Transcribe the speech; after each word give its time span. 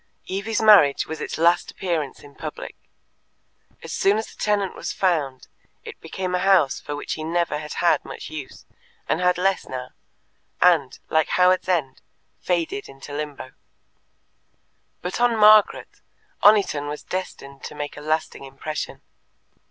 Evie's 0.27 0.63
marriage 0.63 1.05
was 1.05 1.21
its 1.21 1.37
last 1.37 1.69
appearance 1.69 2.21
in 2.21 2.33
public. 2.33 2.75
As 3.83 3.93
soon 3.93 4.17
as 4.17 4.33
a 4.33 4.35
tenant 4.35 4.73
was 4.75 4.91
found, 4.91 5.47
it 5.83 6.01
became 6.01 6.33
a 6.33 6.39
house 6.39 6.79
for 6.79 6.95
which 6.95 7.13
he 7.13 7.23
never 7.23 7.59
had 7.59 7.73
had 7.73 8.03
much 8.03 8.31
use, 8.31 8.65
and 9.07 9.21
had 9.21 9.37
less 9.37 9.67
now, 9.67 9.91
and, 10.59 10.97
like 11.11 11.27
Howards 11.29 11.69
End, 11.69 12.01
faded 12.39 12.89
into 12.89 13.13
Limbo. 13.13 13.51
But 15.03 15.21
on 15.21 15.37
Margaret 15.37 16.01
Oniton 16.41 16.87
was 16.89 17.03
destined 17.03 17.63
to 17.65 17.75
make 17.75 17.95
a 17.95 18.01
lasting 18.01 18.43
impression. 18.43 19.03